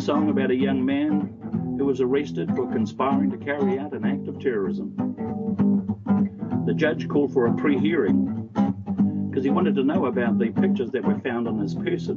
a 0.00 0.02
song 0.02 0.30
about 0.30 0.50
a 0.50 0.56
young 0.56 0.82
man 0.82 1.76
who 1.78 1.84
was 1.84 2.00
arrested 2.00 2.48
for 2.56 2.66
conspiring 2.72 3.30
to 3.30 3.36
carry 3.36 3.78
out 3.78 3.92
an 3.92 4.06
act 4.06 4.26
of 4.28 4.40
terrorism. 4.40 4.94
The 6.64 6.72
judge 6.72 7.06
called 7.06 7.34
for 7.34 7.48
a 7.48 7.54
pre 7.54 7.78
hearing 7.78 8.48
because 9.28 9.44
he 9.44 9.50
wanted 9.50 9.74
to 9.74 9.84
know 9.84 10.06
about 10.06 10.38
the 10.38 10.48
pictures 10.52 10.90
that 10.92 11.04
were 11.04 11.18
found 11.18 11.46
on 11.46 11.58
his 11.58 11.74
person, 11.74 12.16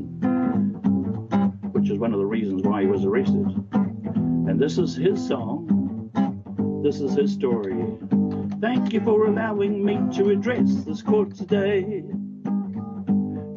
which 1.74 1.90
is 1.90 1.98
one 1.98 2.14
of 2.14 2.20
the 2.20 2.26
reasons 2.26 2.62
why 2.64 2.84
he 2.84 2.88
was 2.88 3.04
arrested. 3.04 3.48
And 3.74 4.58
this 4.58 4.78
is 4.78 4.96
his 4.96 5.28
song, 5.28 6.10
this 6.86 7.02
is 7.02 7.16
his 7.16 7.34
story. 7.34 7.86
Thank 8.62 8.94
you 8.94 9.02
for 9.02 9.26
allowing 9.26 9.84
me 9.84 10.00
to 10.16 10.30
address 10.30 10.74
this 10.86 11.02
court 11.02 11.36
today. 11.36 12.06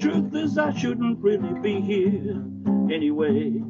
Truth 0.00 0.34
is, 0.34 0.58
I 0.58 0.72
shouldn't 0.72 1.20
really 1.20 1.60
be 1.60 1.80
here 1.80 2.42
anyway. 2.90 3.62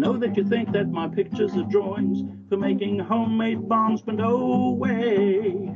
I 0.00 0.02
know 0.02 0.16
that 0.16 0.34
you 0.34 0.44
think 0.44 0.72
that 0.72 0.88
my 0.88 1.08
pictures 1.08 1.54
are 1.56 1.64
drawings 1.64 2.22
for 2.48 2.56
making 2.56 3.00
homemade 3.00 3.68
bombs, 3.68 4.00
but 4.00 4.14
no 4.14 4.70
way. 4.70 5.74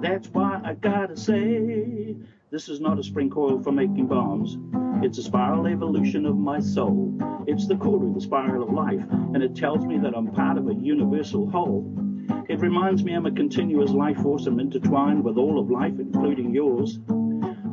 That's 0.00 0.28
why 0.28 0.62
I 0.64 0.72
gotta 0.72 1.14
say, 1.14 2.16
this 2.50 2.70
is 2.70 2.80
not 2.80 2.98
a 2.98 3.02
spring 3.02 3.28
coil 3.28 3.62
for 3.62 3.70
making 3.70 4.06
bombs. 4.06 4.56
It's 5.04 5.18
a 5.18 5.22
spiral 5.22 5.66
evolution 5.66 6.24
of 6.24 6.38
my 6.38 6.58
soul. 6.58 7.18
It's 7.46 7.66
the 7.66 7.76
core 7.76 8.02
of 8.02 8.14
the 8.14 8.20
spiral 8.22 8.62
of 8.62 8.72
life, 8.72 9.04
and 9.10 9.42
it 9.42 9.54
tells 9.54 9.84
me 9.84 9.98
that 9.98 10.16
I'm 10.16 10.28
part 10.28 10.56
of 10.56 10.66
a 10.66 10.74
universal 10.74 11.50
whole. 11.50 11.84
It 12.48 12.60
reminds 12.60 13.04
me 13.04 13.12
I'm 13.12 13.26
a 13.26 13.30
continuous 13.30 13.90
life 13.90 14.16
force. 14.22 14.46
I'm 14.46 14.58
intertwined 14.58 15.22
with 15.22 15.36
all 15.36 15.60
of 15.60 15.70
life, 15.70 15.98
including 15.98 16.54
yours. 16.54 16.98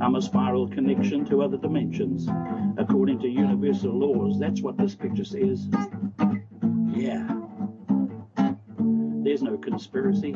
I'm 0.05 0.13
a 0.13 0.21
spiral 0.21 0.69
connection 0.69 1.25
to 1.25 1.41
other 1.41 1.57
dimensions, 1.57 2.27
according 2.77 3.21
to 3.21 3.27
universal 3.27 3.91
laws. 3.91 4.37
That's 4.39 4.61
what 4.61 4.77
this 4.77 4.93
picture 4.93 5.25
says. 5.25 5.67
Yeah. 6.93 7.27
There's 9.23 9.41
no 9.41 9.57
conspiracy. 9.57 10.35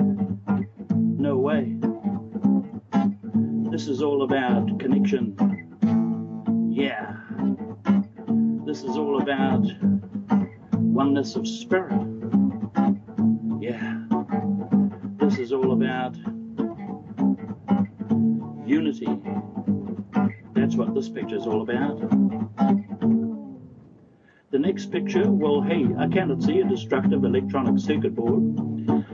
No 0.90 1.38
way. 1.38 1.76
This 3.70 3.88
is 3.88 4.02
all 4.02 4.24
about 4.24 4.80
connection. 4.80 5.36
Yeah. 6.72 7.18
This 8.66 8.82
is 8.82 8.98
all 8.98 9.22
about 9.22 9.68
oneness 10.74 11.36
of 11.36 11.48
spirit. 11.48 12.19
Unity. 19.02 19.22
That's 20.54 20.76
what 20.76 20.94
this 20.94 21.10
picture 21.10 21.38
is 21.38 21.46
all 21.46 21.62
about. 21.62 22.00
The 24.52 24.60
next 24.60 24.92
picture, 24.92 25.30
well, 25.32 25.62
hey, 25.62 25.88
I 25.98 26.08
cannot 26.08 26.42
see 26.42 26.60
a 26.60 26.68
destructive 26.68 27.24
electronic 27.24 27.80
circuit 27.80 28.16
board. 28.16 28.44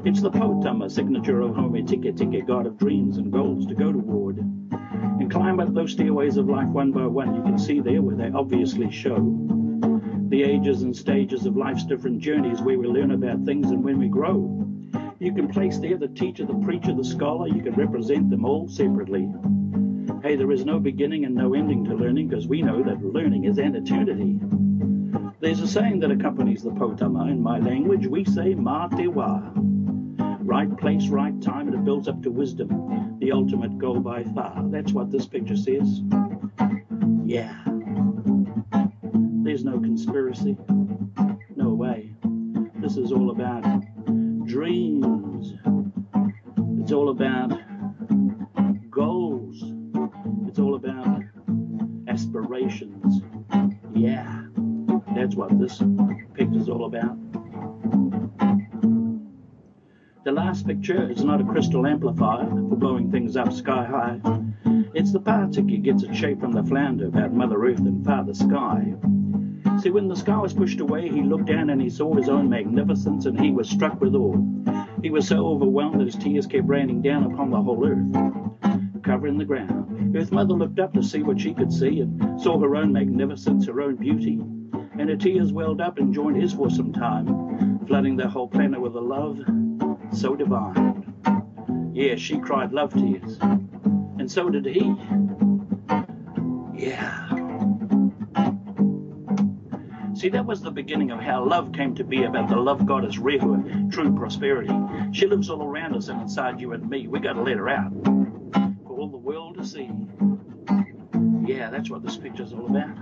It's 0.05 0.21
the 0.21 0.31
Poutama 0.31 0.89
signature 0.89 1.41
of 1.41 1.55
Home 1.55 1.85
Tika 1.85 2.13
Tika, 2.13 2.41
god 2.41 2.65
of 2.67 2.77
dreams 2.77 3.17
and 3.17 3.31
goals 3.31 3.65
to 3.67 3.75
go 3.75 3.91
toward. 3.91 4.37
And 4.37 5.31
climb 5.31 5.59
up 5.59 5.73
those 5.73 5.91
stairways 5.91 6.37
of 6.37 6.47
life 6.47 6.67
one 6.67 6.91
by 6.91 7.05
one, 7.05 7.35
you 7.35 7.43
can 7.43 7.59
see 7.59 7.79
there 7.79 8.01
where 8.01 8.15
they 8.15 8.31
obviously 8.35 8.91
show 8.91 9.17
the 10.29 10.43
ages 10.43 10.81
and 10.81 10.95
stages 10.95 11.45
of 11.45 11.55
life's 11.55 11.85
different 11.85 12.19
journeys 12.19 12.61
where 12.61 12.79
we 12.79 12.87
learn 12.87 13.11
about 13.11 13.45
things 13.45 13.69
and 13.71 13.83
when 13.83 13.99
we 13.99 14.07
grow. 14.07 14.65
You 15.19 15.33
can 15.33 15.47
place 15.47 15.77
there 15.77 15.97
the 15.97 16.07
teacher, 16.07 16.45
the 16.45 16.55
preacher, 16.55 16.93
the 16.93 17.03
scholar, 17.03 17.47
you 17.47 17.61
can 17.61 17.73
represent 17.73 18.29
them 18.29 18.45
all 18.45 18.67
separately. 18.67 19.29
Is 20.55 20.63
no 20.63 20.79
beginning 20.79 21.25
and 21.25 21.35
no 21.35 21.53
ending 21.53 21.83
to 21.83 21.93
learning 21.93 22.29
because 22.29 22.47
we 22.47 22.61
know 22.61 22.81
that 22.81 23.03
learning 23.03 23.43
is 23.43 23.57
an 23.57 23.75
eternity. 23.75 24.39
There's 25.41 25.59
a 25.59 25.67
saying 25.67 25.99
that 25.99 26.11
accompanies 26.11 26.63
the 26.63 26.69
poutama. 26.69 27.29
In 27.29 27.41
my 27.41 27.59
language, 27.59 28.07
we 28.07 28.23
say 28.23 28.53
ma 28.55 28.87
te 28.87 29.09
wa. 29.09 29.41
Right 30.39 30.77
place, 30.77 31.09
right 31.09 31.41
time, 31.41 31.67
and 31.67 31.75
it 31.75 31.83
builds 31.83 32.07
up 32.07 32.23
to 32.23 32.31
wisdom, 32.31 33.17
the 33.19 33.33
ultimate 33.33 33.77
goal 33.77 33.99
by 33.99 34.23
far. 34.23 34.63
That's 34.67 34.93
what 34.93 35.11
this 35.11 35.27
picture 35.27 35.57
says. 35.57 36.01
Yeah. 37.25 37.61
There's 39.43 39.65
no 39.65 39.77
conspiracy. 39.81 40.55
No 41.57 41.73
way. 41.73 42.13
This 42.75 42.95
is 42.95 43.11
all 43.11 43.29
about 43.29 43.65
dreams. 44.45 45.53
It's 46.79 46.93
all 46.93 47.09
about. 47.09 47.64
It's 50.55 50.61
all 50.61 50.75
about 50.75 51.21
aspirations. 52.07 53.21
Yeah. 53.93 54.45
That's 55.13 55.35
what 55.35 55.59
this 55.59 55.83
picture's 56.33 56.69
all 56.69 56.85
about. 56.85 57.17
The 60.23 60.31
last 60.31 60.65
picture 60.65 61.11
is 61.11 61.25
not 61.25 61.41
a 61.41 61.43
crystal 61.43 61.85
amplifier 61.85 62.47
for 62.47 62.77
blowing 62.77 63.11
things 63.11 63.35
up 63.35 63.51
sky 63.51 63.83
high. 63.83 64.21
It's 64.93 65.11
the 65.11 65.19
Patiki 65.19 65.83
gets 65.83 66.03
its 66.03 66.15
shape 66.17 66.39
from 66.39 66.53
the 66.53 66.63
flounder 66.63 67.07
about 67.07 67.33
Mother 67.33 67.61
Earth 67.61 67.79
and 67.79 68.05
Father 68.05 68.33
Sky. 68.33 68.95
See, 69.81 69.89
when 69.89 70.07
the 70.07 70.15
sky 70.15 70.37
was 70.37 70.53
pushed 70.53 70.79
away, 70.79 71.09
he 71.09 71.21
looked 71.21 71.47
down 71.47 71.69
and 71.69 71.81
he 71.81 71.89
saw 71.89 72.13
his 72.13 72.29
own 72.29 72.47
magnificence 72.47 73.25
and 73.25 73.37
he 73.37 73.51
was 73.51 73.69
struck 73.69 73.99
with 73.99 74.15
awe. 74.15 74.37
He 75.01 75.09
was 75.09 75.27
so 75.27 75.47
overwhelmed 75.47 75.99
that 75.99 76.05
his 76.05 76.15
tears 76.15 76.47
kept 76.47 76.65
raining 76.65 77.01
down 77.01 77.29
upon 77.29 77.49
the 77.49 77.61
whole 77.61 77.85
earth, 77.85 78.44
covering 79.05 79.37
the 79.37 79.45
ground. 79.45 80.17
Earth 80.17 80.31
Mother 80.31 80.53
looked 80.53 80.79
up 80.79 80.93
to 80.93 81.03
see 81.03 81.23
what 81.23 81.39
she 81.39 81.53
could 81.53 81.71
see 81.71 82.01
and 82.01 82.41
saw 82.41 82.59
her 82.59 82.75
own 82.75 82.91
magnificence, 82.91 83.67
her 83.67 83.81
own 83.81 83.95
beauty 83.95 84.41
and 84.97 85.09
her 85.09 85.15
tears 85.15 85.51
welled 85.51 85.81
up 85.81 85.97
and 85.97 86.13
joined 86.13 86.41
his 86.41 86.53
for 86.53 86.69
some 86.69 86.93
time, 86.93 87.85
flooding 87.87 88.15
the 88.15 88.27
whole 88.27 88.47
planet 88.47 88.79
with 88.79 88.95
a 88.95 88.99
love 88.99 89.39
so 90.13 90.35
divine. 90.35 91.13
Yeah, 91.93 92.15
she 92.15 92.39
cried 92.39 92.71
love 92.71 92.93
tears, 92.93 93.37
and 93.41 94.31
so 94.31 94.49
did 94.49 94.65
he. 94.65 94.95
Yeah. 96.73 97.29
See, 100.13 100.29
that 100.29 100.45
was 100.45 100.61
the 100.61 100.71
beginning 100.71 101.11
of 101.11 101.19
how 101.19 101.45
love 101.45 101.73
came 101.73 101.93
to 101.95 102.03
be 102.03 102.23
about 102.23 102.47
the 102.47 102.55
love 102.55 102.85
goddess 102.85 103.17
Rehu, 103.17 103.91
true 103.91 104.15
prosperity. 104.15 104.73
She 105.11 105.27
lives 105.27 105.49
all 105.49 105.63
around 105.63 105.95
us 105.95 106.07
and 106.07 106.21
inside 106.21 106.61
you 106.61 106.71
and 106.71 106.89
me. 106.89 107.07
We 107.07 107.19
got 107.19 107.33
to 107.33 107.41
let 107.41 107.57
her 107.57 107.69
out 107.69 108.14
see. 109.65 109.89
Yeah, 111.45 111.69
that's 111.69 111.89
what 111.89 112.03
this 112.03 112.17
picture's 112.17 112.53
all 112.53 112.65
about. 112.65 112.95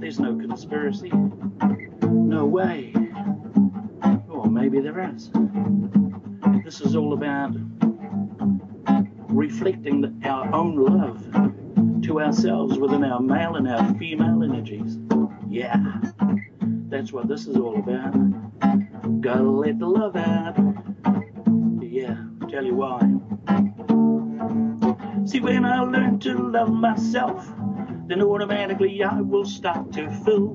There's 0.00 0.20
no 0.20 0.36
conspiracy. 0.36 1.10
No 2.02 2.44
way. 2.44 2.92
Or 4.28 4.46
maybe 4.46 4.80
there 4.80 5.12
is. 5.14 5.30
This 6.64 6.80
is 6.80 6.94
all 6.96 7.12
about 7.12 7.54
reflecting 9.28 10.00
the, 10.00 10.28
our 10.28 10.52
own 10.54 10.76
love 10.76 12.02
to 12.02 12.20
ourselves 12.20 12.78
within 12.78 13.04
our 13.04 13.20
male 13.20 13.56
and 13.56 13.68
our 13.68 13.94
female 13.94 14.42
energies. 14.42 14.98
Yeah, 15.48 15.76
that's 16.88 17.12
what 17.12 17.28
this 17.28 17.46
is 17.46 17.56
all 17.56 17.78
about. 17.78 18.12
Gotta 19.20 19.42
let 19.42 19.78
the 19.78 19.86
love 19.86 20.16
out. 20.16 20.56
Yeah, 21.80 22.16
tell 22.48 22.64
you 22.64 22.74
why. 22.74 23.15
See, 25.26 25.40
when 25.40 25.64
I 25.64 25.82
learn 25.82 26.20
to 26.20 26.38
love 26.38 26.72
myself, 26.72 27.52
then 28.06 28.22
automatically 28.22 29.02
I 29.02 29.20
will 29.20 29.44
start 29.44 29.92
to 29.94 30.08
fill 30.24 30.54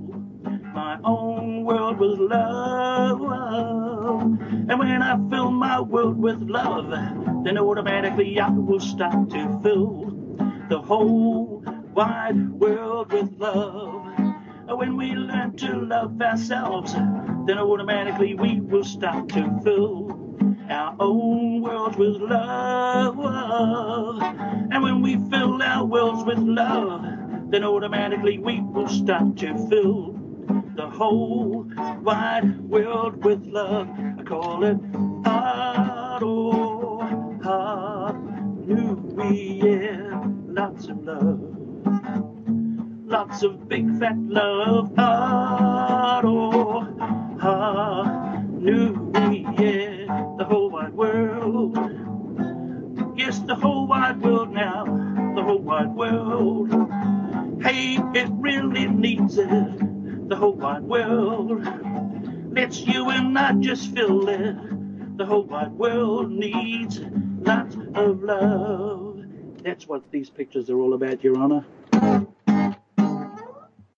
my 0.73 0.97
own 1.03 1.65
world 1.65 1.99
with 1.99 2.17
love. 2.17 3.21
And 4.21 4.79
when 4.79 5.01
I 5.01 5.17
fill 5.29 5.51
my 5.51 5.81
world 5.81 6.17
with 6.17 6.41
love, 6.43 6.89
then 7.43 7.57
automatically 7.57 8.39
I 8.39 8.49
will 8.49 8.79
start 8.79 9.29
to 9.31 9.59
fill 9.61 10.13
the 10.69 10.79
whole 10.79 11.61
wide 11.93 12.51
world 12.51 13.11
with 13.11 13.29
love. 13.39 14.05
And 14.17 14.77
when 14.77 14.95
we 14.95 15.11
learn 15.11 15.57
to 15.57 15.81
love 15.81 16.21
ourselves, 16.21 16.93
then 16.93 17.57
automatically 17.57 18.35
we 18.35 18.61
will 18.61 18.85
start 18.85 19.27
to 19.29 19.59
fill 19.65 20.17
our 20.69 20.95
own 20.97 21.61
world 21.61 21.97
with 21.97 22.15
love. 22.21 23.17
We 25.01 25.17
fill 25.31 25.61
our 25.63 25.83
worlds 25.83 26.23
with 26.25 26.37
love, 26.37 27.03
then 27.49 27.63
automatically 27.63 28.37
we 28.37 28.59
will 28.61 28.87
start 28.87 29.35
to 29.37 29.57
fill 29.67 30.13
the 30.75 30.87
whole 30.87 31.65
wide 32.01 32.59
world 32.61 33.25
with 33.25 33.43
love. 33.47 33.89
I 34.19 34.23
call 34.23 34.63
it 34.63 34.79
Aro 35.23 36.21
oh, 36.23 37.39
Ha 37.43 38.11
Nui, 38.67 39.61
yeah, 39.63 40.23
lots 40.45 40.87
of 40.87 41.03
love. 41.03 41.39
Lots 43.05 43.41
of 43.41 43.67
big 43.67 43.99
fat 43.99 44.17
love. 44.17 44.91
Aro 44.91 45.50
it 58.15 58.29
really 58.31 58.87
needs 58.87 59.37
it. 59.37 60.29
the 60.29 60.35
whole 60.37 60.53
wide 60.55 60.83
world. 60.83 61.65
Let's 62.53 62.81
you 62.81 63.09
and 63.09 63.37
I 63.37 63.53
just 63.53 63.93
fill 63.93 64.29
it. 64.29 65.17
The 65.17 65.25
whole 65.25 65.43
wide 65.43 65.73
world 65.73 66.31
needs 66.31 67.01
lots 67.41 67.75
of 67.95 68.23
love. 68.23 69.25
That's 69.63 69.87
what 69.87 70.09
these 70.11 70.29
pictures 70.29 70.69
are 70.69 70.79
all 70.79 70.93
about, 70.93 71.23
Your 71.23 71.37
Honor. 71.37 71.65